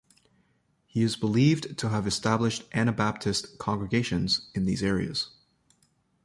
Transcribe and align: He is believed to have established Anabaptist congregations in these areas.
He 0.87 1.03
is 1.03 1.15
believed 1.15 1.77
to 1.77 1.89
have 1.89 2.07
established 2.07 2.63
Anabaptist 2.73 3.59
congregations 3.59 4.49
in 4.55 4.65
these 4.65 4.81
areas. 4.81 5.29